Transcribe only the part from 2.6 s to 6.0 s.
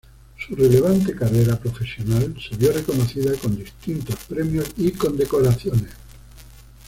reconocida con distintos premios y condecoraciones.